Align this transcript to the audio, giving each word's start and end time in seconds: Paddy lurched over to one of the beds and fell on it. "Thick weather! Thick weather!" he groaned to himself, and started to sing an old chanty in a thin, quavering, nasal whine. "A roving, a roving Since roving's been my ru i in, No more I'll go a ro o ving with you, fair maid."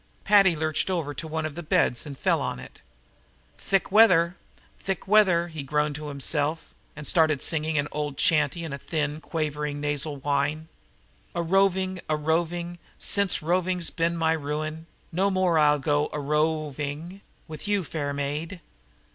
Paddy 0.23 0.55
lurched 0.55 0.89
over 0.89 1.13
to 1.13 1.27
one 1.27 1.45
of 1.45 1.53
the 1.53 1.61
beds 1.61 2.07
and 2.07 2.17
fell 2.17 2.41
on 2.41 2.57
it. 2.59 2.81
"Thick 3.59 3.91
weather! 3.91 4.35
Thick 4.79 5.07
weather!" 5.07 5.49
he 5.49 5.61
groaned 5.61 5.93
to 5.93 6.07
himself, 6.07 6.73
and 6.95 7.05
started 7.05 7.39
to 7.39 7.45
sing 7.45 7.77
an 7.77 7.87
old 7.91 8.17
chanty 8.17 8.63
in 8.63 8.73
a 8.73 8.79
thin, 8.79 9.21
quavering, 9.21 9.79
nasal 9.79 10.17
whine. 10.17 10.69
"A 11.35 11.43
roving, 11.43 11.99
a 12.09 12.15
roving 12.17 12.79
Since 12.97 13.43
roving's 13.43 13.91
been 13.91 14.17
my 14.17 14.31
ru 14.31 14.61
i 14.63 14.67
in, 14.69 14.87
No 15.11 15.29
more 15.29 15.59
I'll 15.59 15.77
go 15.77 16.09
a 16.11 16.19
ro 16.19 16.49
o 16.65 16.69
ving 16.71 17.21
with 17.47 17.67
you, 17.67 17.83
fair 17.83 18.11
maid." 18.11 18.59